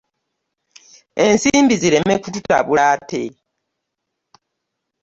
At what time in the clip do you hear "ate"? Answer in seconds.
2.93-3.23